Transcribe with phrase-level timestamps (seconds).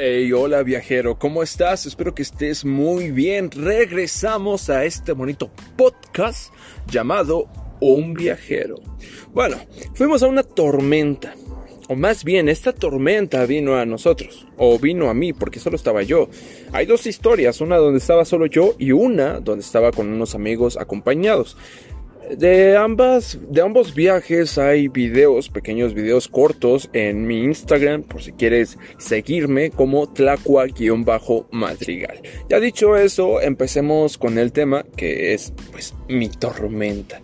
[0.00, 1.84] Hey, hola viajero, ¿cómo estás?
[1.84, 3.50] Espero que estés muy bien.
[3.50, 6.54] Regresamos a este bonito podcast
[6.86, 7.48] llamado
[7.80, 8.76] Un viajero.
[9.34, 9.56] Bueno,
[9.94, 11.34] fuimos a una tormenta.
[11.88, 14.46] O más bien, esta tormenta vino a nosotros.
[14.56, 16.28] O vino a mí, porque solo estaba yo.
[16.70, 20.76] Hay dos historias, una donde estaba solo yo y una donde estaba con unos amigos
[20.76, 21.56] acompañados.
[22.36, 28.32] De ambas, de ambos viajes hay videos, pequeños videos cortos en mi Instagram, por si
[28.32, 32.20] quieres seguirme como tlacua-madrigal.
[32.50, 37.22] Ya dicho eso, empecemos con el tema que es, pues, mi tormenta.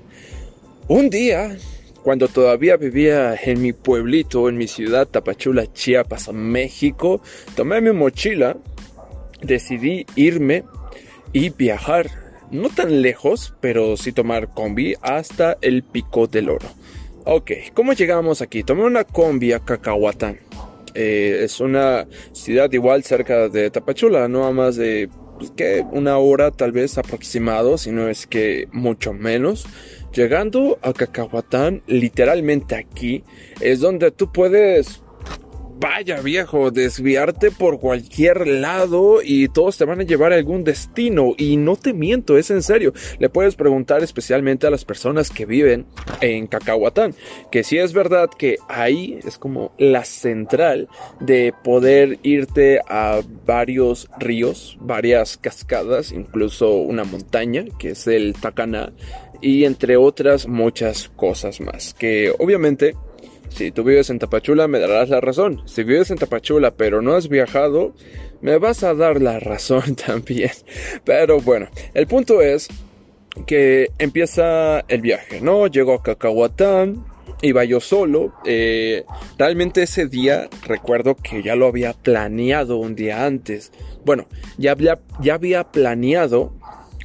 [0.89, 1.59] Un día,
[2.03, 7.21] cuando todavía vivía en mi pueblito, en mi ciudad Tapachula, Chiapas, México,
[7.57, 8.57] tomé mi mochila,
[9.43, 10.65] decidí irme
[11.33, 16.69] y viajar no tan lejos, pero sí tomar combi hasta el Pico del Oro.
[17.25, 18.63] Ok, ¿cómo llegamos aquí?
[18.63, 20.39] Tomé una combi a Cacahuatán.
[20.95, 26.51] Eh, es una ciudad igual cerca de Tapachula, no a más de pues, una hora
[26.51, 29.67] tal vez aproximado, si no es que mucho menos.
[30.13, 33.25] Llegando a Cacahuatán, literalmente aquí,
[33.61, 35.03] es donde tú puedes
[35.79, 41.35] vaya viejo, desviarte por cualquier lado y todos te van a llevar a algún destino.
[41.37, 42.93] Y no te miento, es en serio.
[43.19, 45.87] Le puedes preguntar especialmente a las personas que viven
[46.21, 47.15] en Cacahuatán,
[47.51, 50.89] que si es verdad que ahí es como la central
[51.21, 58.93] de poder irte a varios ríos, varias cascadas, incluso una montaña, que es el Tacaná,
[59.41, 62.95] y entre otras muchas cosas más, que obviamente
[63.55, 65.63] si tú vives en Tapachula, me darás la razón.
[65.67, 67.95] Si vives en Tapachula, pero no has viajado,
[68.41, 70.51] me vas a dar la razón también.
[71.05, 72.69] Pero bueno, el punto es
[73.47, 75.69] que empieza el viaje, ¿no?
[75.69, 77.05] Llego a Cacahuatán,
[77.43, 78.33] iba yo solo.
[78.45, 79.05] Eh,
[79.39, 83.71] realmente ese día recuerdo que ya lo había planeado un día antes.
[84.05, 84.27] Bueno,
[84.59, 86.53] ya había, ya había planeado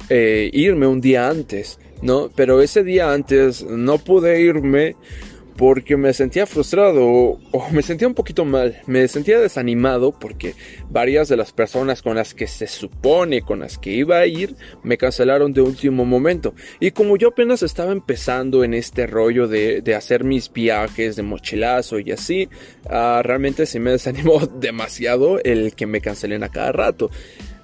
[0.08, 2.28] eh, irme un día antes, ¿no?
[2.34, 4.96] Pero ese día antes no pude irme
[5.60, 7.38] porque me sentía frustrado o,
[7.70, 10.54] me sentía un poquito mal, me sentía desanimado porque
[10.88, 14.56] varias de las personas con las que se supone con las que iba a ir
[14.82, 19.84] me cancelaron de último momento y como yo apenas estaba empezando en este rollo de,
[19.94, 22.48] hacer mis viajes de mochilazo y así,
[22.88, 27.10] ah, realmente se me desanimó demasiado el que me cancelen a cada rato.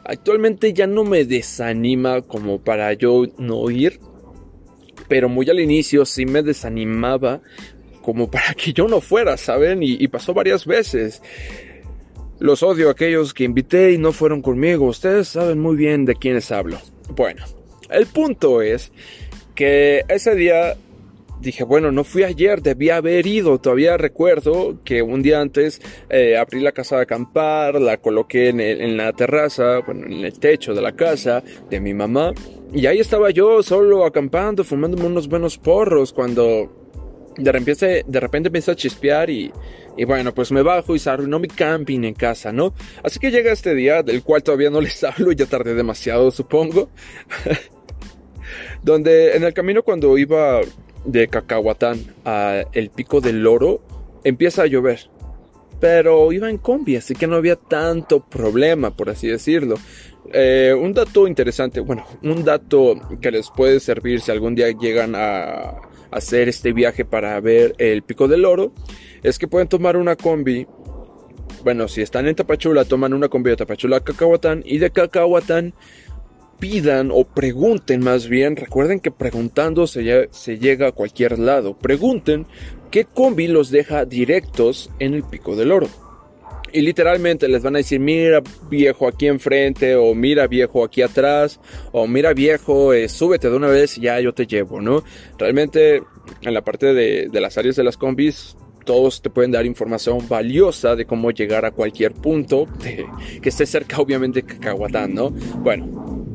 [0.04, 4.00] Actualmente ya no me desanima como para yo no ir,
[5.08, 7.40] pero muy al inicio sí me desanimaba
[8.06, 9.80] como para que yo no fuera, ¿saben?
[9.82, 11.20] Y, pasó varias veces.
[12.38, 14.86] Los odio a aquellos que invité y no fueron conmigo.
[14.86, 16.78] Ustedes saben muy bien de quiénes hablo.
[17.16, 17.44] Bueno,
[17.90, 18.92] el punto es
[19.56, 20.76] que ese día
[21.40, 23.58] dije, bueno, no fui ayer, debía haber ido.
[23.58, 28.60] Todavía recuerdo que un día antes eh, abrí la casa de acampar, la coloqué en,
[28.60, 32.32] en, la terraza, bueno, en el techo de la casa de mi mamá.
[32.72, 36.85] Y ahí estaba yo solo acampando, fumándome unos buenos porros cuando
[37.36, 39.52] de repente, de repente empieza a chispear y,
[39.96, 42.74] y bueno, pues me bajo y se arruinó mi camping en casa, ¿no?
[43.02, 46.90] Así que llega este día, del cual todavía no les hablo, ya tardé demasiado, supongo.
[48.82, 50.60] donde en el camino cuando iba
[51.04, 53.80] de Cacahuatán a el pico del loro,
[54.24, 55.10] empieza a llover.
[55.80, 59.76] Pero iba en combi, así que no había tanto problema, por así decirlo.
[60.32, 65.14] Eh, un dato interesante, bueno, un dato que les puede servir si algún día llegan
[65.14, 68.72] a hacer este viaje para ver el Pico del Oro,
[69.22, 70.66] es que pueden tomar una combi.
[71.64, 75.74] Bueno, si están en Tapachula, toman una combi de Tapachula a Cacahuatán y de Cacahuatán
[76.58, 82.46] pidan o pregunten más bien, recuerden que preguntando se, se, llega a cualquier lado, pregunten
[82.90, 85.88] qué combi los deja directos en el Pico del Oro.
[86.76, 91.58] Y literalmente les van a decir, mira viejo aquí enfrente, o mira viejo aquí atrás,
[91.90, 95.02] o mira viejo, eh, súbete de una vez y ya yo te llevo, ¿no?
[95.38, 96.02] Realmente
[96.42, 100.94] en la parte de, las áreas de las combis, todos te pueden dar información valiosa
[100.96, 102.66] de cómo llegar a cualquier punto
[103.40, 105.30] que esté cerca obviamente de Cacahuatán, ¿no?
[105.30, 106.26] Bueno,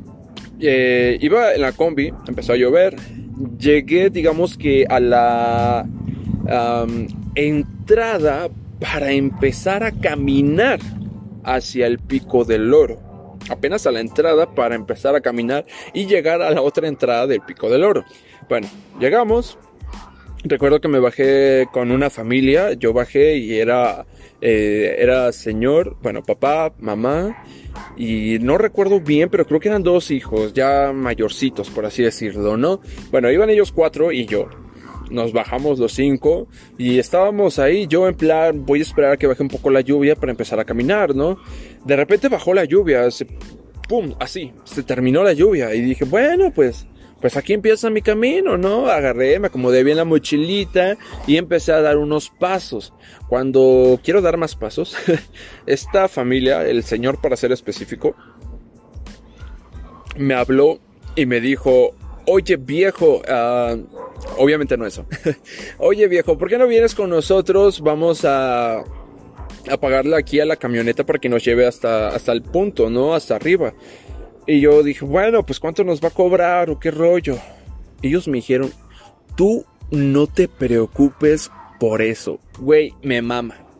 [0.60, 2.96] eh, iba en la combi, empezó a llover,
[3.60, 5.88] llegué digamos que a la
[7.36, 8.50] entrada
[8.82, 10.80] para empezar a caminar
[11.44, 13.38] hacia el pico del loro.
[13.50, 17.42] Apenas a la entrada para empezar a caminar y llegar a la otra entrada del
[17.42, 18.04] pico del oro.
[18.50, 18.68] Bueno,
[19.00, 19.58] llegamos.
[20.44, 22.74] Recuerdo que me bajé con una familia.
[22.74, 24.06] Yo bajé y era,
[24.42, 27.44] eh, era señor, bueno, papá, mamá.
[27.98, 32.58] Y no recuerdo bien, pero creo que eran dos hijos, ya mayorcitos, por así decirlo,
[32.58, 32.82] ¿no?
[33.12, 34.50] Bueno, iban ellos cuatro y yo.
[35.12, 36.48] Nos bajamos los cinco
[36.78, 39.82] y estábamos ahí, yo en plan, voy a esperar a que baje un poco la
[39.82, 41.38] lluvia para empezar a caminar, ¿no?
[41.86, 43.08] De repente bajó la lluvia,
[43.88, 46.88] pum, así, se terminó la lluvia y dije, bueno, pues
[47.22, 48.88] pues aquí empieza mi camino, ¿no?
[48.88, 50.98] Agarré, me acomodé bien la mochilita
[51.28, 52.94] y empecé a dar unos pasos.
[53.30, 54.98] Cuando quiero dar más pasos,
[55.68, 58.16] esta familia, el señor para ser específico,
[60.18, 60.80] me habló
[61.16, 61.92] y me dijo,
[62.32, 63.86] oye viejo, uh,
[64.38, 65.06] obviamente no eso,
[65.78, 67.82] oye viejo, ¿por qué no vienes con nosotros?
[67.82, 72.42] Vamos a, a pagarle aquí a la camioneta para que nos lleve hasta, hasta el
[72.42, 73.14] punto, ¿no?
[73.14, 73.74] Hasta arriba.
[74.48, 77.38] Y yo dije, bueno, pues cuánto nos va a cobrar o qué rollo.
[78.02, 78.72] Ellos me dijeron,
[79.36, 82.40] tú no te preocupes por eso.
[82.60, 83.71] Güey, me mama.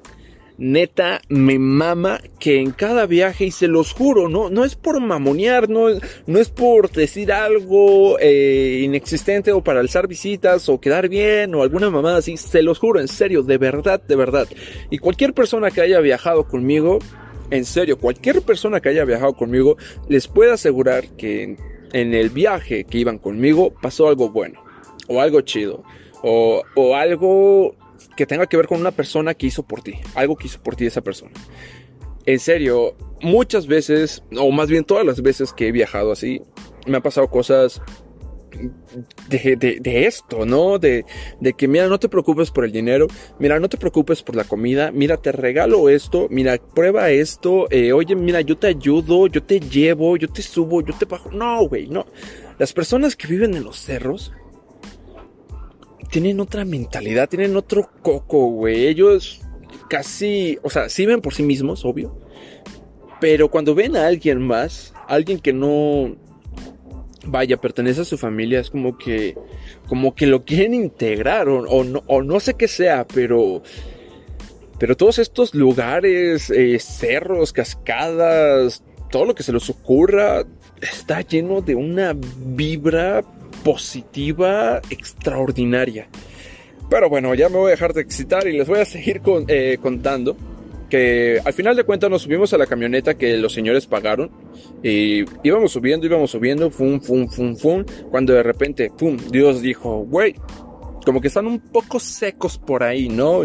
[0.64, 5.02] Neta, me mama que en cada viaje, y se los juro, no, no es por
[5.02, 5.88] mamonear, no,
[6.28, 11.64] no es por decir algo eh, inexistente o para alzar visitas o quedar bien o
[11.64, 14.48] alguna mamada así, se los juro, en serio, de verdad, de verdad.
[14.92, 17.00] Y cualquier persona que haya viajado conmigo,
[17.50, 19.78] en serio, cualquier persona que haya viajado conmigo
[20.10, 21.58] les puede asegurar que
[21.92, 24.64] en, el viaje que iban conmigo pasó algo bueno,
[25.08, 25.84] o algo chido,
[26.22, 27.81] o, o algo
[28.16, 30.76] que tenga que ver con una persona que hizo por ti, algo que hizo por
[30.76, 31.32] ti esa persona.
[32.26, 36.42] En serio, muchas veces, o más bien todas las veces que he viajado así,
[36.86, 37.82] me han pasado cosas
[39.30, 40.78] de, esto, ¿no?
[40.78, 41.06] De,
[41.58, 43.08] que, mira, no te preocupes por el dinero,
[43.40, 47.94] mira, no te preocupes por la comida, mira, te regalo esto, mira, prueba esto, eh,
[47.94, 51.32] oye, mira, yo te ayudo, yo te llevo, yo te subo, yo te bajo.
[51.32, 52.06] No, güey, no.
[52.60, 54.32] Las personas que viven en los cerros
[56.12, 58.86] tienen otra mentalidad, tienen otro coco, güey.
[58.86, 59.42] Ellos
[59.90, 62.16] casi, o sea, sí ven por sí mismos, obvio.
[63.20, 66.16] Pero cuando ven a alguien más, alguien que no,
[67.26, 69.38] vaya, pertenece a su familia, es como que,
[69.88, 73.64] como que lo quieren integrar o, no, o no sé qué sea, pero,
[74.80, 80.44] pero todos estos lugares, eh, cerros, cascadas, todo lo que se les ocurra,
[80.82, 83.24] está lleno de una vibra
[83.64, 86.08] positiva extraordinaria.
[86.90, 89.78] Pero bueno, ya me voy a dejar de excitar y les voy a seguir eh,
[89.82, 90.36] contando
[90.90, 94.30] que al final de cuentas nos subimos a la camioneta que los señores pagaron
[94.84, 100.00] y íbamos subiendo, íbamos subiendo, fum, fum, fum, fum, cuando de repente, pum, Dios dijo,
[100.00, 100.36] güey,
[101.06, 103.44] como que están un poco secos por ahí, ¿no?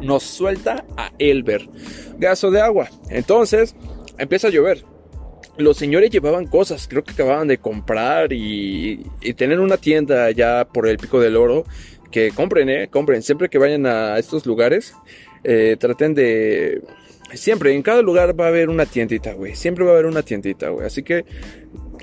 [0.00, 1.68] nos suelta a Elber,
[2.18, 2.88] gaso de agua.
[3.10, 3.74] Entonces,
[4.18, 4.84] empieza a llover.
[5.58, 10.66] Los señores llevaban cosas, creo que acababan de comprar y, y tener una tienda ya
[10.66, 11.64] por el pico del oro.
[12.10, 13.22] Que compren, eh, compren.
[13.22, 14.94] Siempre que vayan a estos lugares,
[15.44, 16.80] eh, traten de...
[17.34, 19.56] Siempre, en cada lugar va a haber una tiendita, güey.
[19.56, 20.86] Siempre va a haber una tiendita, güey.
[20.86, 21.24] Así que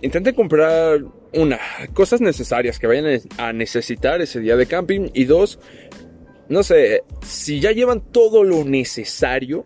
[0.02, 1.02] intenten comprar
[1.34, 1.60] una,
[1.94, 5.10] cosas necesarias que vayan a necesitar ese día de camping.
[5.14, 5.60] Y dos,
[6.50, 9.66] no sé, si ya llevan todo lo necesario,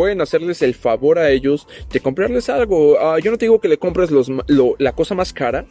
[0.00, 2.98] pueden hacerles el favor a ellos de comprarles algo.
[2.98, 4.32] Ah, yo no te digo que le compres los,
[4.78, 5.66] la cosa más cara,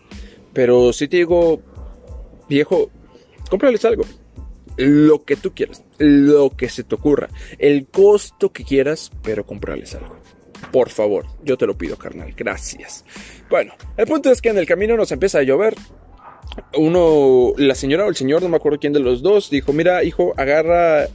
[0.53, 1.63] pero sí te digo,
[2.47, 2.91] viejo,
[3.49, 4.03] cómprales algo
[4.77, 9.95] lo que tú quieras, lo que se te ocurra, el costo que quieras, pero comprarles
[9.95, 10.15] algo.
[10.71, 13.03] Por favor, yo te lo pido, carnal, gracias.
[13.49, 15.73] Bueno, el punto es que en el camino nos empieza a llover.
[16.77, 20.03] Uno, la señora o el señor, no me acuerdo quién de los dos, dijo, mira,
[20.03, 21.07] hijo, agarra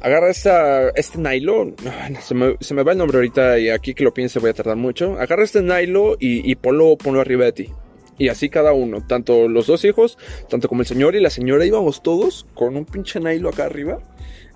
[0.00, 1.76] agarra este nylon.
[2.20, 4.54] Se me, se me, va el nombre ahorita y aquí que lo piense voy a
[4.54, 5.18] tardar mucho.
[5.18, 7.72] Agarra este nylon y, y ponlo, ponlo arriba de ti.
[8.18, 11.64] Y así cada uno, tanto los dos hijos, tanto como el señor y la señora,
[11.64, 14.00] íbamos todos con un pinche nailo acá arriba,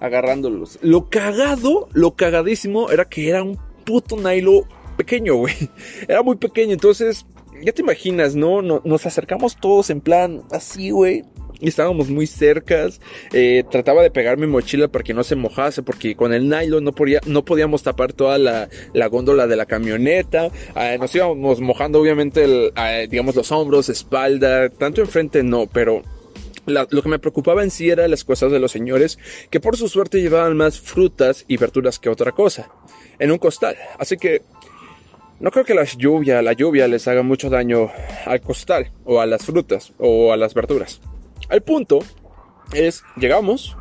[0.00, 0.80] agarrándolos.
[0.82, 5.54] Lo cagado, lo cagadísimo era que era un puto nailo pequeño, güey.
[6.08, 7.24] Era muy pequeño, entonces,
[7.62, 8.62] ya te imaginas, ¿no?
[8.62, 11.24] Nos acercamos todos en plan así, güey
[11.62, 13.00] y estábamos muy cercas.
[13.32, 16.82] Eh, trataba de pegar mi mochila para que no se mojase, porque con el nylon
[16.82, 18.68] no, podía, no podíamos tapar toda la,
[19.06, 20.50] góndola de la camioneta.
[20.76, 26.02] Eh, nos íbamos mojando, obviamente, eh, digamos, los hombros, espalda, tanto enfrente no, pero
[26.66, 29.88] lo que me preocupaba en sí era las cosas de los señores, que por su
[29.88, 32.70] suerte llevaban más frutas y verduras que otra cosa,
[33.20, 33.76] en un costal.
[33.98, 34.42] Así que
[35.38, 37.90] no creo que la lluvia, la lluvia les haga mucho daño
[38.26, 41.00] al costal, o a las frutas, o a las verduras.
[41.52, 41.98] El punto
[42.72, 43.76] es, llegamos,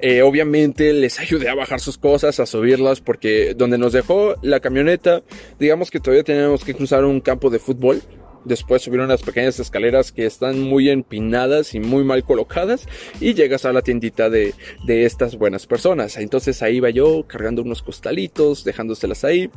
[0.00, 4.60] eh, obviamente les ayudé a bajar sus cosas, a subirlas, porque donde nos dejó la
[4.60, 5.22] camioneta,
[5.58, 8.02] digamos que todavía teníamos que cruzar un campo de fútbol.
[8.44, 12.86] Después subieron unas pequeñas escaleras que están muy empinadas y muy mal colocadas
[13.20, 14.54] y llegas a la tiendita de,
[14.86, 16.16] de estas buenas personas.
[16.16, 19.50] Entonces ahí iba yo cargando unos costalitos, dejándoselas ahí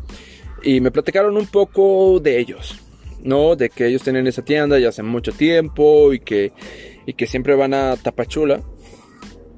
[0.63, 2.82] y me platicaron un poco de ellos
[3.23, 3.55] ¿no?
[3.55, 6.51] De que ellos tienen esa tienda ya hace mucho tiempo y que,
[7.05, 8.61] y que siempre van a Tapachula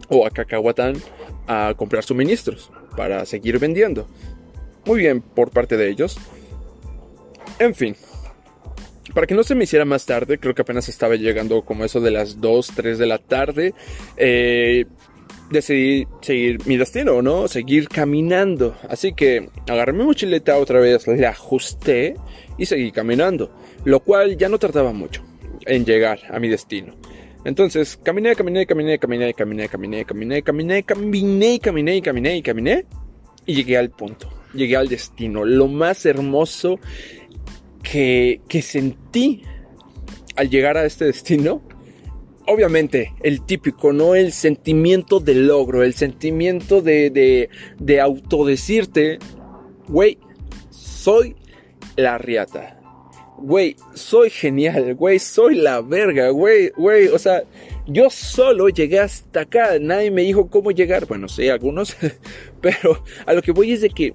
[0.09, 0.95] o a Cacahuatán
[1.47, 4.07] a comprar suministros para seguir vendiendo.
[4.85, 6.17] Muy bien por parte de ellos.
[7.59, 7.95] En fin,
[9.13, 12.01] para que no se me hiciera más tarde, creo que apenas estaba llegando como eso
[12.01, 13.73] de las 2, 3 de la tarde,
[14.17, 14.85] eh,
[15.49, 17.47] decidí seguir mi destino, ¿no?
[17.47, 18.75] Seguir caminando.
[18.89, 22.15] Así que agarré mi mochileta otra vez, la ajusté
[22.57, 23.51] y seguí caminando.
[23.83, 25.23] Lo cual ya no tardaba mucho
[25.65, 26.95] en llegar a mi destino.
[27.43, 32.85] Entonces, caminé, caminé, caminé, caminé, caminé, caminé, caminé, caminé, caminé, caminé, caminé, caminé
[33.45, 34.29] y llegué al punto.
[34.53, 35.45] Llegué al destino.
[35.45, 36.79] Lo más hermoso
[37.83, 39.43] que, que sentí
[40.35, 41.61] al llegar a este destino
[42.47, 44.15] obviamente, el típico, ¿no?
[44.15, 47.49] El sentimiento de logro, el sentimiento de, de,
[47.79, 49.19] de autodecirte,
[49.87, 50.17] güey,
[50.69, 51.35] soy
[51.95, 52.79] la riata.
[53.37, 57.43] Güey, soy genial, güey, soy la verga, güey, güey, o sea,
[57.85, 61.97] yo solo llegué hasta acá, nadie me dijo cómo llegar, bueno, sí, algunos,
[62.61, 64.13] pero a lo que voy es de que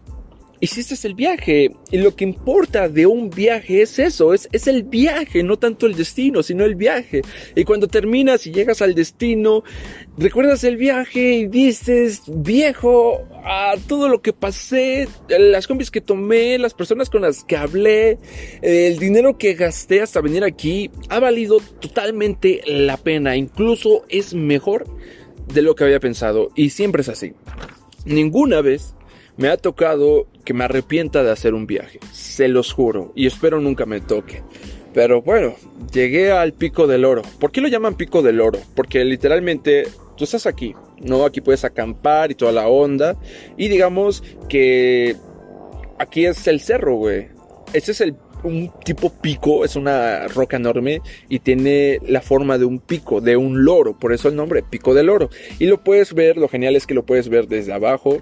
[0.61, 1.71] hiciste el viaje.
[1.90, 5.87] Y lo que importa de un viaje es eso, es, es el viaje, no tanto
[5.87, 7.23] el destino, sino el viaje.
[7.55, 9.64] Y cuando terminas y llegas al destino,
[10.19, 16.59] recuerdas el viaje y dices, viejo, a todo lo que pasé, las combis que tomé,
[16.59, 18.19] las personas con las que hablé,
[18.62, 23.37] el dinero que gasté hasta venir aquí, ha valido totalmente la pena.
[23.37, 24.87] Incluso es mejor
[25.52, 26.50] de lo que había pensado.
[26.55, 27.33] Y siempre es así.
[28.05, 28.95] Ninguna vez
[29.37, 33.61] me ha tocado que me arrepienta de hacer un viaje, se los juro, y espero
[33.61, 34.42] nunca me toque.
[34.92, 35.54] Pero bueno,
[35.92, 37.23] llegué al pico del oro.
[37.38, 38.59] ¿Por qué lo llaman pico del oro?
[38.75, 41.25] Porque literalmente tú estás aquí, ¿no?
[41.25, 43.16] Aquí puedes acampar y toda la onda.
[43.57, 45.14] Y digamos que
[46.00, 47.28] aquí es el cerro, güey.
[47.73, 52.64] Ese es el, un tipo pico, es una roca enorme y tiene la forma de
[52.64, 53.97] un pico, de un loro.
[53.97, 55.30] Por eso el nombre, pico del oro.
[55.61, 58.21] Y lo puedes ver, lo genial es que lo puedes ver desde abajo,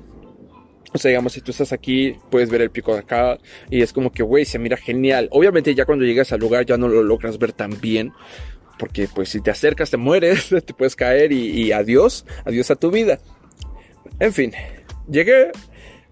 [0.92, 3.38] o sea, digamos, si tú estás aquí, puedes ver el pico de acá
[3.70, 5.28] y es como que, güey, se mira genial.
[5.32, 8.12] Obviamente ya cuando llegas al lugar ya no lo logras ver tan bien.
[8.78, 12.90] Porque pues si te acercas te mueres, te puedes caer y, adiós, adiós a tu
[12.90, 13.18] vida.
[14.20, 14.52] En fin,
[15.10, 15.50] llegué,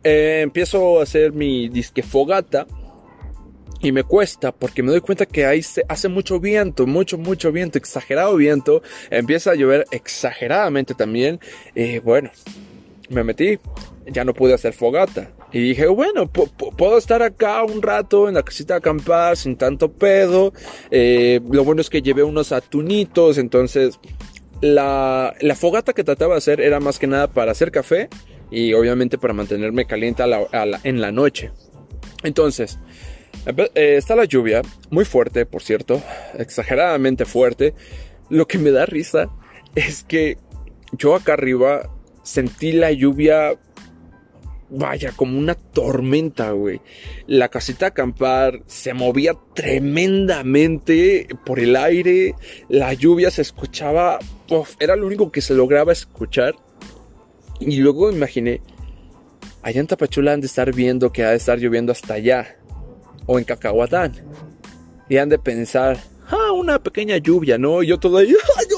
[0.05, 2.67] eh, empiezo a hacer mi disque fogata
[3.81, 7.79] y me cuesta porque me doy cuenta que ahí hace mucho viento, mucho, mucho viento,
[7.79, 8.83] exagerado viento.
[9.11, 11.41] Empieza a llover exageradamente también.
[11.75, 12.31] Eh, bueno,
[13.09, 13.59] me metí,
[14.07, 15.33] ya no pude hacer fogata.
[15.53, 19.93] Y dije, bueno, puedo estar acá un rato en la casita de acampar sin tanto
[19.93, 20.53] pedo.
[20.91, 23.99] Eh, lo bueno es que llevé unos atunitos, entonces
[24.61, 28.09] la, la, fogata que trataba de hacer era más que nada para hacer café
[28.51, 30.23] y obviamente para mantenerme caliente
[30.85, 31.51] en la noche.
[32.23, 32.79] Entonces,
[33.47, 36.03] eh, está la lluvia, muy fuerte, por cierto,
[36.35, 37.75] exageradamente fuerte.
[38.29, 39.31] Lo que me da risa
[39.75, 40.39] es que
[40.93, 41.91] yo acá arriba
[42.23, 43.57] sentí la lluvia
[44.71, 46.81] vaya, como una tormenta, güey.
[47.27, 52.35] La casita de acampar se movía tremendamente por el aire,
[52.69, 54.19] la lluvia se escuchaba,
[54.81, 56.55] era lo único que se lograba escuchar.
[57.61, 58.61] Y luego imaginé,
[59.63, 62.57] allá en Tapachula han de estar viendo que ha de estar lloviendo hasta allá,
[63.27, 64.13] o en Cacahuatán.
[65.09, 67.83] Y han de pensar, ah, una pequeña lluvia, ¿no?
[67.83, 68.27] Y yo todo ahí,
[68.59, 68.76] ayúdenme,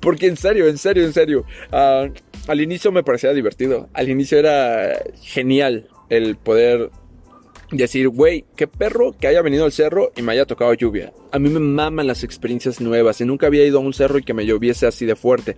[0.00, 1.44] Porque en serio, en serio, en serio.
[1.70, 2.06] Ah,
[2.48, 3.88] al inicio me parecía divertido.
[3.92, 6.90] Al inicio era genial el poder
[7.76, 11.12] decir, güey, qué perro que haya venido al cerro y me haya tocado lluvia.
[11.30, 14.22] A mí me maman las experiencias nuevas y nunca había ido a un cerro y
[14.22, 15.56] que me lloviese así de fuerte.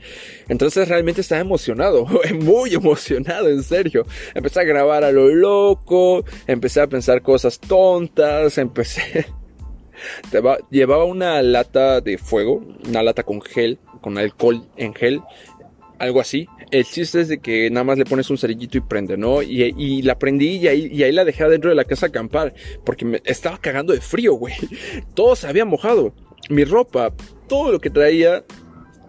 [0.49, 2.07] Entonces realmente estaba emocionado,
[2.41, 4.07] muy emocionado, en serio.
[4.35, 9.27] Empecé a grabar a lo loco, empecé a pensar cosas tontas, empecé...
[10.71, 15.23] llevaba una lata de fuego, una lata con gel con alcohol en gel,
[15.99, 16.47] algo así.
[16.71, 19.41] El chiste es de que nada más le pones un cerillito y prende, ¿no?
[19.41, 22.53] Y, la prendí y ahí, la dejé adentro de la casa a acampar,
[22.85, 24.53] porque me estaba cagando de frío, güey.
[25.15, 26.15] Todo se había mojado.
[26.51, 27.15] Mi ropa,
[27.49, 28.45] todo lo que traía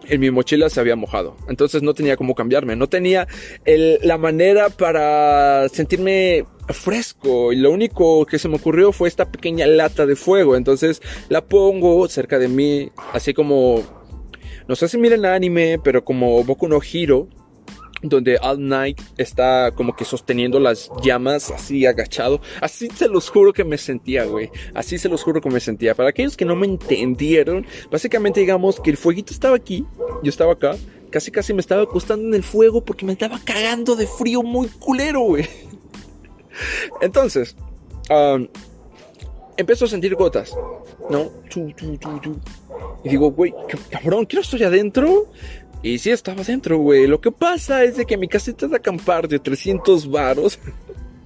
[0.08, 1.36] en mi mochila se había mojado.
[1.50, 2.74] Entonces no tenía cómo cambiarme.
[2.76, 3.28] No tenía
[3.66, 7.52] la manera para sentirme fresco.
[7.52, 10.56] Y lo único que se me ocurrió fue esta pequeña lata de fuego.
[10.56, 13.82] Entonces la pongo cerca de mí, así como
[14.68, 17.28] no sé si miren anime, pero como Boku no Hiro,
[18.02, 22.40] donde All Night está como que sosteniendo las llamas así agachado.
[22.60, 24.50] Así se los juro que me sentía, güey.
[24.74, 25.94] Así se los juro que me sentía.
[25.94, 29.84] Para aquellos que no me entendieron, básicamente digamos que el fueguito estaba aquí,
[30.22, 30.76] yo estaba acá.
[31.10, 34.68] Casi casi me estaba acostando en el fuego porque me estaba cagando de frío muy
[34.68, 35.48] culero, güey.
[37.00, 37.56] Entonces,
[38.10, 38.48] um,
[39.58, 40.54] a sentir gotas,
[41.08, 41.30] ¿no?
[43.04, 43.54] Y digo, güey,
[43.90, 45.30] cabrón, ¿qué no estoy adentro?
[45.82, 47.06] Y sí estaba adentro, güey.
[47.06, 50.58] Lo que pasa es de que mi caseta de acampar de 300 varos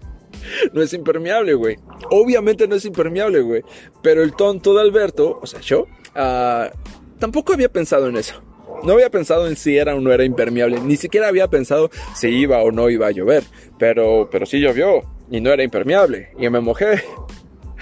[0.72, 1.76] no es impermeable, güey.
[2.10, 3.62] Obviamente no es impermeable, güey.
[4.02, 6.70] Pero el tonto de Alberto, o sea, yo, uh,
[7.18, 8.42] tampoco había pensado en eso.
[8.82, 10.80] No había pensado en si era o no era impermeable.
[10.80, 13.44] Ni siquiera había pensado si iba o no iba a llover.
[13.78, 15.02] Pero, pero sí llovió.
[15.30, 16.30] Y no era impermeable.
[16.38, 17.02] Y me mojé.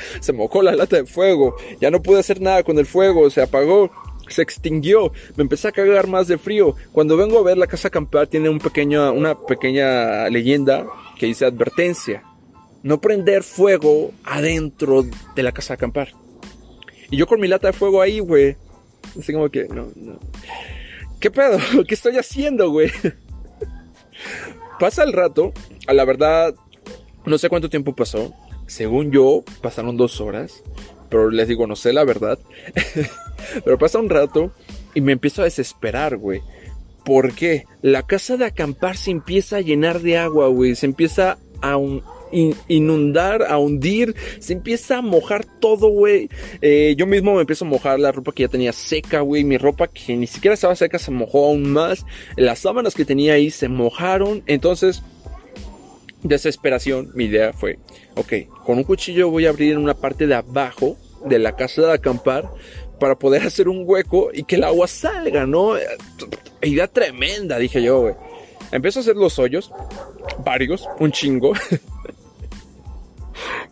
[0.20, 1.56] Se mojó la lata de fuego.
[1.80, 3.30] Ya no pude hacer nada con el fuego.
[3.30, 3.90] Se apagó.
[4.28, 5.12] Se extinguió.
[5.36, 6.74] Me empecé a cagar más de frío.
[6.92, 10.86] Cuando vengo a ver la casa acampar tiene un pequeño, una pequeña leyenda
[11.18, 12.22] que dice advertencia.
[12.82, 16.12] No prender fuego adentro de la casa acampar.
[17.10, 18.56] Y yo con mi lata de fuego ahí, güey.
[19.18, 20.18] Así como que, no, no.
[21.20, 21.58] ¿Qué pedo?
[21.88, 22.90] ¿Qué estoy haciendo, güey?
[24.78, 25.52] Pasa el rato,
[25.86, 26.54] a la verdad,
[27.24, 28.32] no sé cuánto tiempo pasó.
[28.68, 30.62] Según yo, pasaron dos horas.
[31.08, 32.38] Pero les digo, no sé la verdad.
[33.64, 34.52] pero pasa un rato
[34.94, 36.42] y me empiezo a desesperar, güey.
[37.04, 37.64] ¿Por qué?
[37.80, 40.74] La casa de acampar se empieza a llenar de agua, güey.
[40.74, 46.28] Se empieza a un, inundar, a hundir, se empieza a mojar todo, güey.
[46.60, 49.44] Eh, yo mismo me empiezo a mojar la ropa que ya tenía seca, güey.
[49.44, 52.04] Mi ropa que ni siquiera estaba seca se mojó aún más.
[52.36, 54.42] Las sábanas que tenía ahí se mojaron.
[54.46, 55.02] Entonces,
[56.22, 57.78] desesperación, mi idea fue,
[58.16, 58.32] ok,
[58.64, 62.48] con un cuchillo voy a abrir una parte de abajo de la casa de acampar
[62.98, 65.74] para poder hacer un hueco y que el agua salga, ¿no?
[66.62, 68.14] Idea tremenda, dije yo, güey.
[68.70, 69.72] Empiezo a hacer los hoyos,
[70.44, 71.52] varios, un chingo.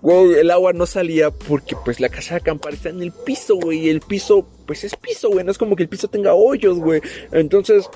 [0.03, 3.57] Güey, el agua no salía porque pues la casa de acampar está en el piso,
[3.57, 3.87] güey.
[3.87, 5.45] Y el piso, pues es piso, güey.
[5.45, 7.01] No es como que el piso tenga hoyos, güey.
[7.33, 7.89] Entonces,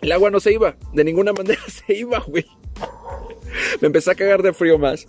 [0.00, 0.76] el agua no se iba.
[0.92, 2.46] De ninguna manera se iba, güey.
[3.80, 5.06] Me empecé a cagar de frío más.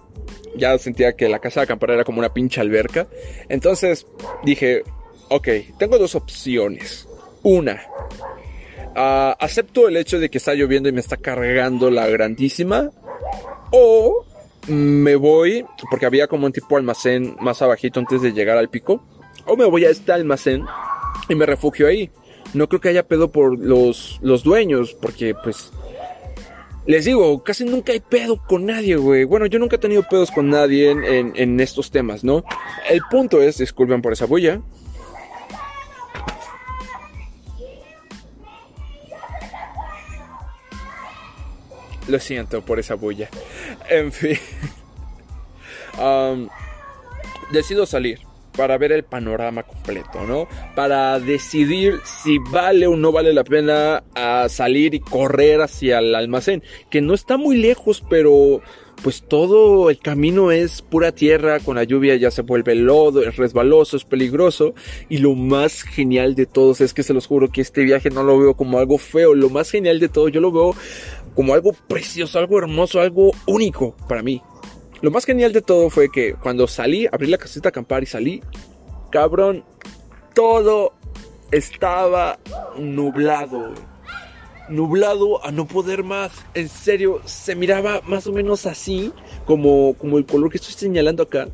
[0.56, 3.08] Ya sentía que la casa de acampar era como una pinche alberca.
[3.48, 4.06] Entonces
[4.44, 4.84] dije,
[5.30, 7.08] ok, tengo dos opciones.
[7.42, 7.82] Una,
[8.96, 12.92] uh, acepto el hecho de que está lloviendo y me está cargando la grandísima.
[13.72, 14.26] O
[14.68, 19.04] me voy, porque había como un tipo almacén más abajito antes de llegar al pico.
[19.46, 20.66] O me voy a este almacén
[21.28, 22.12] y me refugio ahí.
[22.54, 25.72] No creo que haya pedo por los, los dueños, porque pues...
[26.90, 29.24] Les digo, casi nunca hay pedo con nadie, güey.
[29.24, 32.44] Bueno, yo nunca he tenido pedos con nadie en, estos temas, ¿no?
[32.90, 34.60] El punto es, disculpen por esa bulla,
[42.08, 43.30] Lo siento por esa bulla.
[43.88, 44.40] En fin.
[47.52, 48.20] decido salir
[48.60, 50.50] para ver el panorama completo, ¿no?
[50.76, 56.14] Para decidir si vale o no vale la pena ah, salir y correr hacia el
[56.14, 58.62] almacén, que no está muy lejos, pero
[59.02, 63.38] pues todo el camino es pura tierra, con la lluvia ya se vuelve lodo, es
[63.38, 64.74] resbaloso, es peligroso.
[65.08, 68.24] Y lo más genial de todos es que se los juro que este viaje no
[68.24, 70.76] lo veo como algo feo, lo más genial de todo yo lo veo
[71.34, 74.42] como algo precioso, algo hermoso, algo único para mí.
[75.02, 78.06] Lo más genial de todo fue que cuando salí, abrí la caseta a acampar y
[78.06, 78.42] salí,
[79.12, 79.64] cabrón,
[80.34, 80.94] todo
[81.52, 82.40] estaba
[82.78, 83.74] nublado.
[84.68, 86.32] Nublado a no poder más.
[86.54, 89.12] En serio, se miraba más o menos así,
[89.46, 91.48] como, como el color que estoy señalando acá.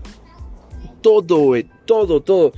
[1.01, 1.53] Todo,
[1.85, 2.51] todo, todo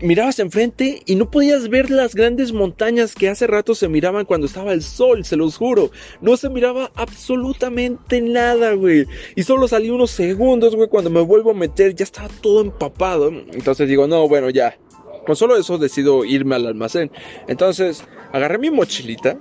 [0.00, 4.46] mirabas enfrente y no podías ver las grandes montañas que hace rato se miraban cuando
[4.46, 5.90] estaba el sol, se los juro.
[6.20, 9.06] No se miraba absolutamente nada, güey.
[9.34, 13.28] Y solo salí unos segundos, güey, cuando me vuelvo a meter ya estaba todo empapado.
[13.28, 14.78] Entonces digo, no, bueno, ya.
[15.26, 17.10] Con solo eso decido irme al almacén.
[17.48, 19.38] Entonces agarré mi mochilita,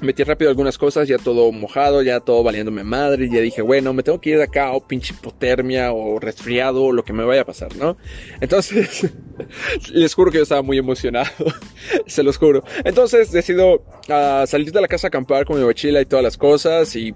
[0.00, 3.92] metí rápido algunas cosas, ya todo mojado, ya todo valiéndome madre, y ya dije, bueno,
[3.92, 7.24] me tengo que ir de acá, o pinche hipotermia, o resfriado, o lo que me
[7.24, 7.96] vaya a pasar, ¿no?
[8.40, 9.10] Entonces,
[9.92, 11.30] les juro que yo estaba muy emocionado,
[12.06, 12.64] se los juro.
[12.84, 16.36] Entonces, decido uh, salir de la casa a acampar con mi mochila y todas las
[16.36, 17.14] cosas, y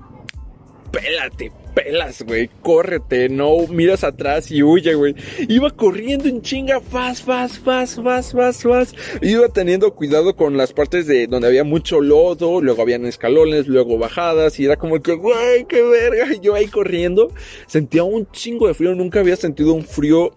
[0.91, 2.49] pélate, pelas, güey.
[2.63, 5.15] Córrete, no miras atrás y huye, güey.
[5.49, 8.97] Iba corriendo en chinga, fast, fast, fast, fast, fast, fast.
[9.23, 13.99] Iba teniendo cuidado con las partes de donde había mucho lodo, luego habían escalones, luego
[13.99, 16.33] bajadas, y era como que, güey, qué verga.
[16.35, 17.33] Y yo ahí corriendo,
[17.67, 18.95] sentía un chingo de frío.
[18.95, 20.35] Nunca había sentido un frío,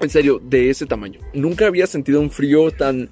[0.00, 1.20] en serio, de ese tamaño.
[1.32, 3.08] Nunca había sentido un frío tan.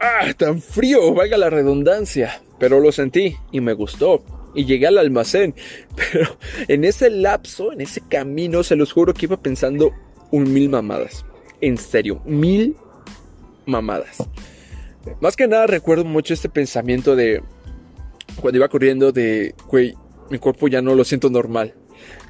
[0.00, 2.42] Ah, tan frío, valga la redundancia.
[2.58, 4.22] Pero lo sentí y me gustó
[4.54, 5.54] y llegué al almacén.
[5.96, 6.36] Pero
[6.68, 9.92] en ese lapso, en ese camino, se los juro que iba pensando
[10.30, 11.24] un mil mamadas.
[11.60, 12.76] En serio, mil
[13.66, 14.18] mamadas.
[15.20, 17.42] Más que nada recuerdo mucho este pensamiento de
[18.40, 19.94] cuando iba corriendo de, güey,
[20.30, 21.74] mi cuerpo ya no lo siento normal.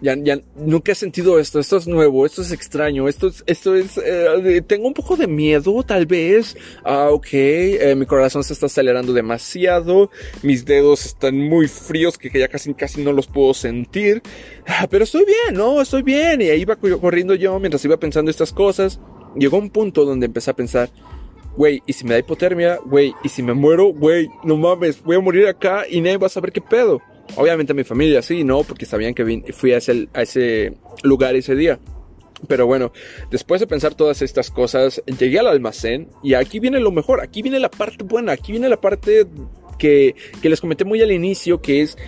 [0.01, 3.75] Ya, ya nunca he sentido esto, esto es nuevo, esto es extraño, esto es, esto
[3.75, 8.55] es, eh, tengo un poco de miedo tal vez, ah, ok, eh, mi corazón se
[8.55, 10.11] está acelerando demasiado,
[10.43, 14.23] mis dedos están muy fríos que, ya casi, casi no los puedo sentir,
[14.67, 15.83] ah, pero estoy bien, ¿no?
[15.83, 19.01] Estoy bien, y ahí iba corriendo yo mientras iba pensando estas cosas,
[19.37, 20.89] llegó un punto donde empecé a pensar,
[21.57, 22.79] güey, ¿y si me da hipotermia?
[22.85, 23.93] Güey, ¿y si me muero?
[23.93, 27.03] Güey, no mames, voy a morir acá y nadie va a saber qué pedo.
[27.37, 28.63] Obviamente mi familia sí, ¿no?
[28.63, 31.79] Porque sabían que fui a ese, a ese lugar ese día.
[32.49, 32.93] Pero bueno,
[33.31, 37.43] después de pensar todas estas cosas, llegué al almacén y aquí viene lo mejor, aquí
[37.43, 39.27] viene la parte buena, aquí viene la parte
[39.79, 41.99] que, que les comenté muy al inicio, que es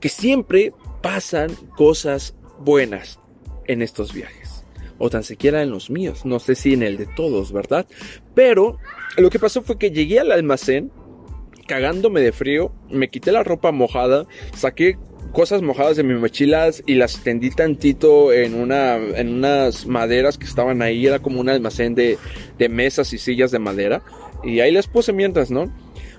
[0.00, 3.20] que siempre pasan cosas buenas
[3.66, 4.64] en estos viajes.
[4.98, 7.86] O tan siquiera en los míos, no sé si en el de todos, ¿verdad?
[8.34, 8.78] Pero
[9.16, 10.92] lo que pasó fue que llegué al almacén
[11.66, 14.96] cagándome de frío, me quité la ropa mojada, saqué
[15.32, 20.44] cosas mojadas de mis mochilas y las tendí tantito en una en unas maderas que
[20.44, 22.18] estaban ahí, era como un almacén de,
[22.58, 24.02] de mesas y sillas de madera
[24.44, 25.74] y ahí las puse mientras, ¿no?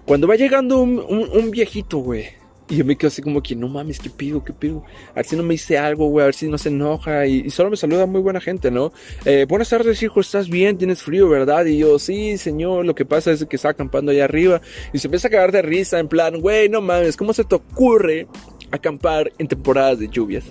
[0.05, 2.27] Cuando va llegando un, un viejito, güey,
[2.67, 4.43] y yo me quedo así como que, no mames, ¿qué pido?
[4.43, 4.83] ¿Qué pido?
[5.11, 7.27] A ver si no me dice algo, güey, a ver si no se enoja.
[7.27, 8.91] Y, solo me saluda muy buena gente, ¿no?
[9.23, 10.77] Eh, buenas tardes, hijo, ¿estás bien?
[10.77, 11.65] ¿Tienes frío, verdad?
[11.65, 14.61] Y yo, sí, señor, lo que pasa es que está acampando allá arriba.
[14.93, 17.53] Y se empieza a cagar de risa, en plan, güey, no mames, ¿cómo se te
[17.53, 18.27] ocurre
[18.71, 20.45] acampar en temporadas de lluvias?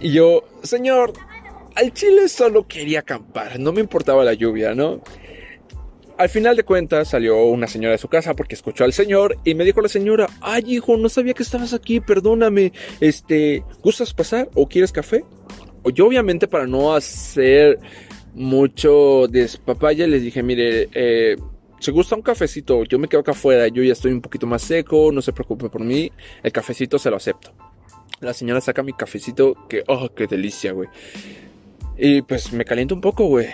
[0.00, 1.12] Y yo, señor,
[1.76, 5.02] al chile solo quería acampar, no me importaba la lluvia, ¿no?
[6.16, 9.54] Al final de cuentas salió una señora de su casa porque escuchó al señor y
[9.54, 14.48] me dijo la señora, ay hijo, no sabía que estabas aquí, perdóname, este, ¿gustas pasar
[14.54, 15.24] o quieres café?
[15.92, 17.80] Yo obviamente para no hacer
[18.32, 21.36] mucho despapaya les dije, mire, eh,
[21.80, 24.62] si gusta un cafecito, yo me quedo acá afuera, yo ya estoy un poquito más
[24.62, 26.12] seco, no se preocupe por mí,
[26.44, 27.52] el cafecito se lo acepto.
[28.20, 30.88] La señora saca mi cafecito, que, oh, qué delicia, güey.
[31.98, 33.48] Y pues me caliento un poco, güey.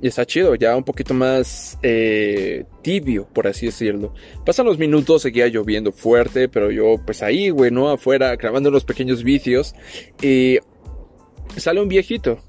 [0.00, 4.12] Y está chido, ya un poquito más eh, tibio, por así decirlo.
[4.44, 7.90] Pasan los minutos, seguía lloviendo fuerte, pero yo pues ahí, güey, ¿no?
[7.90, 9.74] Afuera, grabando los pequeños vicios.
[10.20, 10.58] Y
[11.56, 12.42] sale un viejito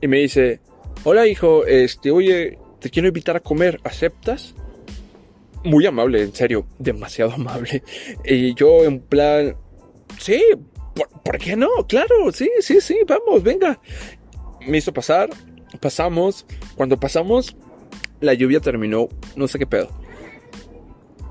[0.00, 0.60] y me dice,
[1.04, 4.54] hola hijo, este, oye, te quiero invitar a comer, ¿aceptas?
[5.62, 7.82] Muy amable, en serio, demasiado amable.
[8.24, 9.56] Y yo en plan,
[10.18, 10.42] sí,
[10.94, 11.68] ¿por, ¿por qué no?
[11.86, 13.80] Claro, sí, sí, sí, vamos, venga.
[14.66, 15.30] Me hizo pasar,
[15.80, 17.56] pasamos, cuando pasamos,
[18.20, 19.88] la lluvia terminó, no sé qué pedo.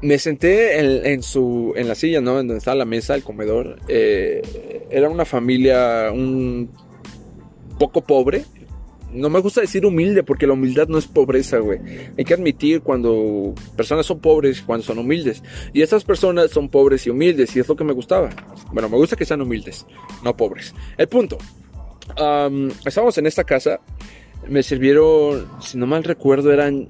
[0.01, 2.39] Me senté en, su, en la silla, ¿no?
[2.39, 3.79] En donde estaba la mesa, el comedor.
[3.89, 6.69] Eh, era una familia un
[7.77, 8.45] poco pobre.
[9.11, 11.79] No me gusta decir humilde porque la humildad no es pobreza, güey.
[12.17, 15.43] Hay que admitir cuando personas son pobres cuando son humildes.
[15.73, 18.29] Y estas personas son pobres y humildes y es lo que me gustaba.
[18.71, 19.85] Bueno, me gusta que sean humildes,
[20.23, 20.73] no pobres.
[20.97, 21.37] El punto.
[22.85, 23.81] estamos en esta casa
[24.49, 26.89] me sirvieron, si no mal recuerdo, eran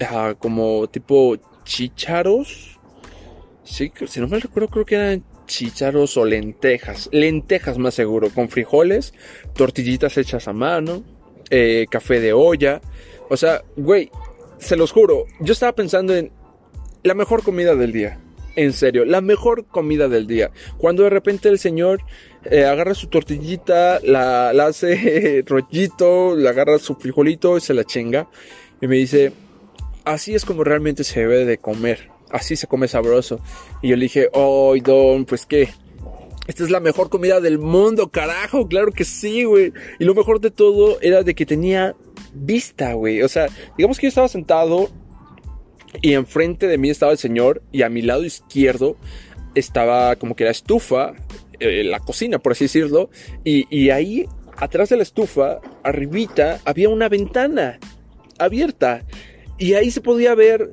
[0.00, 2.78] ah, como tipo chícharos.
[3.64, 7.08] Sí, si no mal recuerdo, creo que eran chícharos o lentejas.
[7.12, 9.14] Lentejas más seguro, con frijoles,
[9.54, 11.02] tortillitas hechas a mano,
[11.50, 12.80] eh, café de olla.
[13.28, 14.10] O sea, güey,
[14.58, 16.30] se los juro, yo estaba pensando en
[17.02, 18.20] la mejor comida del día.
[18.56, 20.50] En serio, la mejor comida del día.
[20.76, 22.00] Cuando de repente el señor
[22.44, 28.28] eh, agarra su tortillita, la, hace rollito, le agarra su frijolito y se la chinga.
[28.80, 29.32] Y me dice,
[30.04, 32.08] así es como realmente se debe de comer.
[32.30, 33.40] Así se come sabroso.
[33.82, 35.68] Y yo le dije, oh, don, pues qué.
[36.46, 38.66] Esta es la mejor comida del mundo, carajo.
[38.66, 39.72] Claro que sí, güey.
[39.98, 41.94] Y lo mejor de todo era de que tenía
[42.32, 43.22] vista, güey.
[43.22, 44.90] O sea, digamos que yo estaba sentado
[46.00, 48.96] y enfrente de mí estaba el señor y a mi lado izquierdo
[49.54, 51.14] estaba como que la estufa
[51.60, 53.10] eh, la cocina, por así decirlo,
[53.44, 57.78] y, ahí, atrás de la estufa, arribita, había una ventana
[58.38, 59.04] abierta,
[59.58, 60.72] y ahí se podía ver,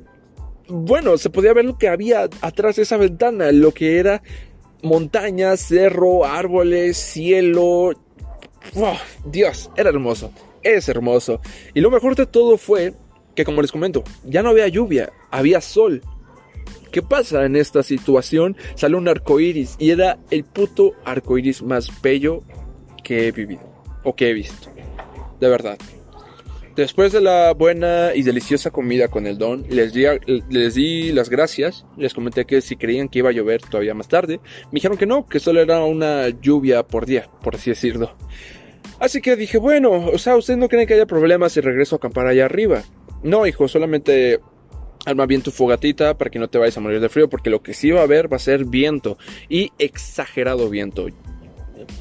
[0.68, 4.22] bueno, se podía ver lo que había atrás de esa ventana, lo que era
[4.82, 7.92] montañas, cerro, árboles, cielo.
[9.26, 11.40] Dios, era hermoso, es hermoso.
[11.74, 12.94] Y lo mejor de todo fue
[13.34, 16.02] que, como les comento, ya no había lluvia, había sol.
[16.90, 18.56] ¿Qué pasa en esta situación?
[18.74, 22.40] Sale un arco iris y era el puto arco iris más bello
[23.04, 23.62] que he vivido
[24.04, 24.70] o que he visto.
[25.40, 25.78] De verdad.
[26.76, 30.04] Después de la buena y deliciosa comida con el don, les di,
[30.48, 31.84] les di las gracias.
[31.96, 35.04] Les comenté que si creían que iba a llover todavía más tarde, me dijeron que
[35.04, 38.14] no, que solo era una lluvia por día, por así decirlo.
[39.00, 41.98] Así que dije, bueno, o sea, ¿ustedes no creen que haya problemas si regreso a
[41.98, 42.84] acampar allá arriba?
[43.24, 44.38] No, hijo, solamente
[45.08, 47.62] Arma bien tu fogatita para que no te vayas a morir de frío, porque lo
[47.62, 49.16] que sí va a haber va a ser viento
[49.48, 51.06] y exagerado viento.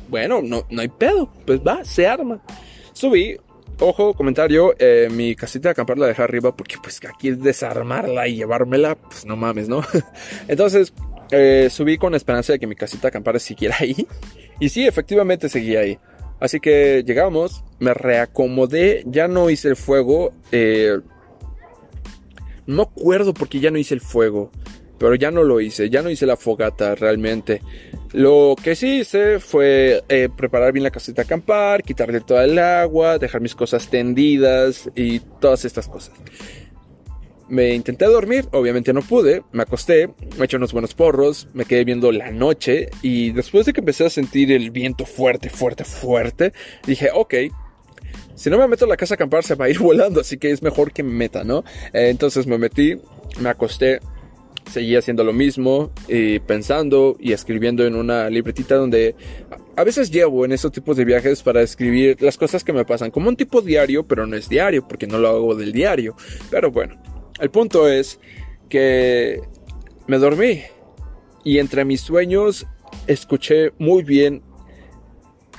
[0.10, 2.42] Bueno, no, no hay pedo, pues va, se arma.
[2.92, 3.38] Subí,
[3.80, 8.28] ojo, comentario, eh, mi casita de acampar la dejé arriba porque pues aquí es desarmarla
[8.28, 9.82] y llevármela, pues no mames, ¿no?
[10.50, 10.94] Entonces,
[11.32, 13.96] eh, subí con esperanza de que mi casita de acampar siguiera ahí.
[14.60, 16.00] Y sí, efectivamente seguía ahí.
[16.40, 20.34] Así que llegamos, me reacomodé, ya no hice el fuego.
[20.52, 20.98] Eh,
[22.68, 24.52] no acuerdo porque ya no hice el fuego.
[25.00, 27.62] Pero ya no lo hice, ya no hice la fogata realmente.
[28.14, 32.58] Lo que sí hice fue eh, preparar bien la casita a acampar, quitarle toda el
[32.58, 36.16] agua, dejar mis cosas tendidas y todas estas cosas.
[37.48, 41.86] Me intenté dormir, obviamente no pude, me acosté, me eché unos buenos porros, me quedé
[41.86, 46.52] viendo la noche y después de que empecé a sentir el viento fuerte, fuerte, fuerte,
[46.86, 47.36] dije, ok,
[48.38, 50.38] si no me meto en la casa a acampar se va a ir volando, así
[50.38, 51.66] que es mejor que me meta, ¿no?
[51.92, 52.96] Eh, entonces me metí,
[53.42, 54.00] me acosté,
[54.72, 59.16] seguí haciendo lo mismo y pensando y escribiendo en una libretita donde
[59.76, 63.12] a veces llevo en esos tipos de viajes para escribir las cosas que me pasan
[63.12, 66.16] como un tipo diario, pero no es diario porque no lo hago del diario.
[66.50, 67.02] Pero bueno,
[67.40, 68.20] el punto es
[68.70, 69.42] que
[70.08, 70.64] me dormí
[71.44, 72.68] y entre mis sueños
[73.08, 74.42] escuché muy bien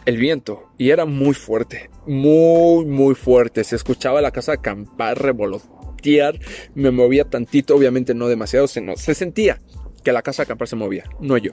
[0.05, 3.65] el viento y era muy fuerte, muy, muy fuerte.
[3.65, 6.39] Se escuchaba la casa acampar, revolotear,
[6.75, 9.61] me movía tantito, obviamente no demasiado, se, se sentía
[10.03, 11.53] que la casa acampar se movía, no yo.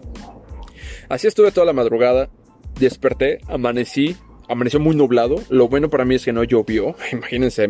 [1.10, 2.30] Así estuve toda la madrugada,
[2.80, 4.16] desperté, amanecí,
[4.48, 5.36] amaneció muy nublado.
[5.50, 6.96] Lo bueno para mí es que no llovió.
[7.12, 7.68] Imagínense,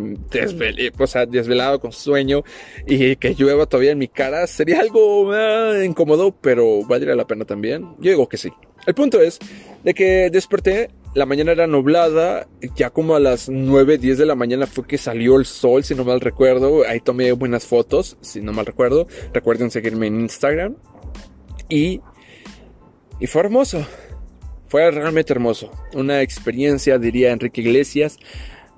[0.97, 2.43] o sea, desvelado con sueño
[2.87, 4.47] y que llueva todavía en mi cara.
[4.47, 7.95] Sería algo ah, incómodo, pero valdría la pena también.
[7.99, 8.51] Yo digo que sí.
[8.85, 9.39] El punto es
[9.83, 14.35] de que desperté, la mañana era nublada, ya como a las 9, 10 de la
[14.35, 16.83] mañana fue que salió el sol, si no mal recuerdo.
[16.85, 19.07] Ahí tomé buenas fotos, si no mal recuerdo.
[19.33, 20.75] Recuerden seguirme en Instagram.
[21.69, 22.01] Y,
[23.19, 23.85] y fue hermoso.
[24.67, 25.71] Fue realmente hermoso.
[25.93, 28.17] Una experiencia, diría Enrique Iglesias.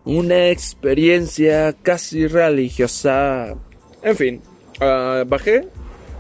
[0.06, 3.56] Una experiencia casi religiosa.
[4.04, 4.42] En fin,
[4.80, 5.68] uh, bajé,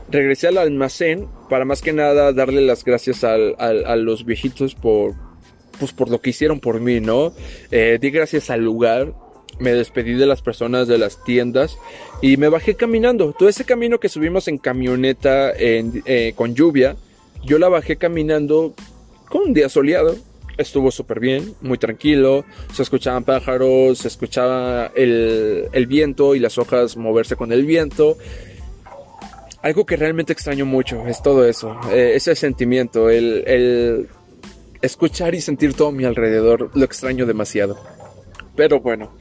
[0.09, 5.15] regresé al almacén para más que nada darle las gracias al, a los viejitos por,
[5.79, 7.33] pues por lo que hicieron por mí, ¿no?
[7.71, 9.13] Eh, di gracias al lugar,
[9.59, 11.77] me despedí de las personas de las tiendas
[12.21, 13.33] y me bajé caminando.
[13.37, 16.95] Todo ese camino que subimos en camioneta eh, con lluvia,
[17.43, 18.73] yo la bajé caminando
[19.29, 20.15] con un día soleado.
[20.57, 22.43] Estuvo súper bien, muy tranquilo.
[22.73, 28.17] Se escuchaban pájaros, se escuchaba el, el viento y las hojas moverse con el viento
[29.67, 34.07] algo que realmente extraño mucho es todo eso, eh, ese sentimiento, el,
[34.81, 37.77] escuchar y sentir todo a mi alrededor, lo extraño demasiado.
[38.55, 39.17] Pero bueno,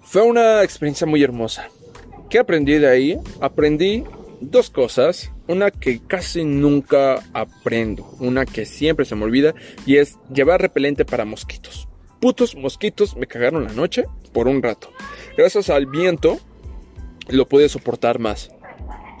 [0.00, 1.68] fue una experiencia muy hermosa.
[2.30, 3.20] ¿Qué aprendí de ahí?
[3.40, 4.04] Aprendí
[4.40, 5.30] dos cosas.
[5.48, 11.04] Una que casi nunca aprendo, una que siempre se me olvida, y es llevar repelente
[11.04, 11.88] para mosquitos.
[12.20, 14.90] Putos mosquitos me cagaron la noche por un rato.
[15.36, 16.40] Gracias al viento
[17.28, 18.50] lo pude soportar más.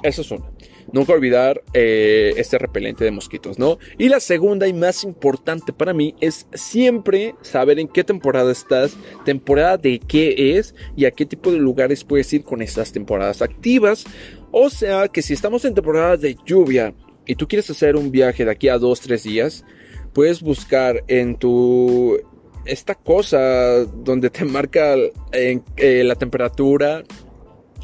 [0.02, 0.44] Eso es una.
[0.92, 3.78] Nunca olvidar eh, este repelente de mosquitos, ¿no?
[3.98, 8.96] Y la segunda y más importante para mí es siempre saber en qué temporada estás,
[9.24, 13.42] temporada de qué es y a qué tipo de lugares puedes ir con estas temporadas
[13.42, 14.04] activas.
[14.52, 16.94] O sea que si estamos en temporada de lluvia
[17.26, 19.64] y tú quieres hacer un viaje de aquí a dos, tres días,
[20.12, 22.16] puedes buscar en tu
[22.64, 24.94] esta cosa donde te marca
[25.32, 27.04] en, eh, la temperatura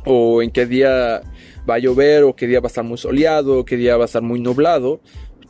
[0.05, 1.23] o en qué día
[1.69, 4.07] va a llover o qué día va a estar muy soleado, qué día va a
[4.07, 5.01] estar muy nublado.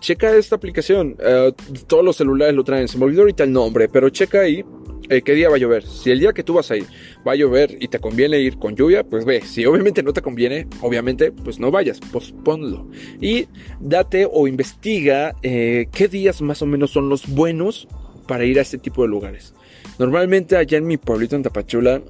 [0.01, 1.17] Checa esta aplicación.
[1.21, 1.53] Eh,
[1.87, 2.89] todos los celulares lo traen.
[2.89, 4.65] Se me olvidó ahorita el nombre, pero checa ahí
[5.09, 5.85] eh, qué día va a llover.
[5.87, 6.87] Si el día que tú vas a ir
[7.27, 9.43] va a llover y te conviene ir con lluvia, pues ve.
[9.43, 12.01] Si obviamente no te conviene, obviamente, pues no vayas,
[12.45, 12.89] ponlo.
[13.21, 13.47] Y
[13.81, 17.89] date o investiga eh, qué días más o menos son los buenos
[18.27, 19.55] para ir a este tipo de lugares.
[19.99, 22.03] Normalmente allá en mi pueblito en Tapachula,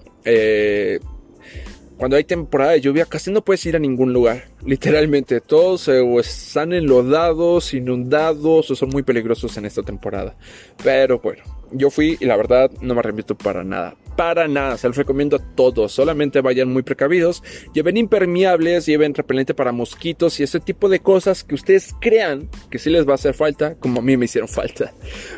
[2.02, 4.48] cuando hay temporada de lluvia casi no puedes ir a ningún lugar.
[4.66, 10.36] Literalmente todos están enlodados, inundados o son muy peligrosos en esta temporada.
[10.82, 13.94] Pero bueno, yo fui y la verdad no me arrepiento para nada.
[14.16, 15.92] Para nada, se los recomiendo a todos.
[15.92, 17.40] Solamente vayan muy precavidos,
[17.72, 22.80] lleven impermeables, lleven repelente para mosquitos y ese tipo de cosas que ustedes crean que
[22.80, 24.92] sí les va a hacer falta, como a mí me hicieron falta.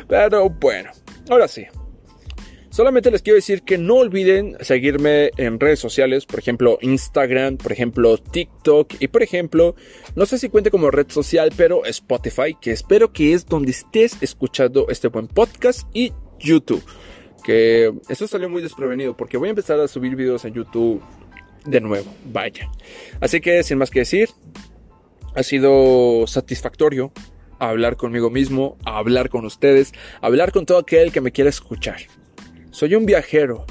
[0.07, 0.89] Pero bueno,
[1.29, 1.67] ahora sí,
[2.75, 7.71] Solamente les quiero decir que no olviden seguirme en redes sociales, por ejemplo Instagram, por
[7.71, 9.75] ejemplo TikTok y por ejemplo,
[10.17, 14.21] no sé si cuente como red social, pero Spotify, que espero que es donde estés
[14.21, 16.83] escuchando este buen podcast y YouTube.
[17.45, 21.01] Que eso salió muy desprevenido porque voy a empezar a subir videos en YouTube
[21.63, 22.69] de nuevo, vaya.
[23.21, 24.31] Así que sin más que decir,
[25.33, 27.13] ha sido satisfactorio
[27.57, 31.99] hablar conmigo mismo, hablar con ustedes, hablar con todo aquel que me quiera escuchar.
[32.75, 33.65] Soy un viajero.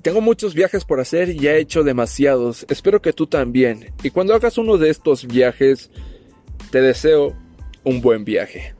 [0.00, 2.64] Tengo muchos viajes por hacer y he hecho demasiados.
[2.70, 3.92] Espero que tú también.
[4.02, 5.90] Y cuando hagas uno de estos viajes,
[6.70, 7.36] te deseo
[7.82, 8.74] un buen viaje.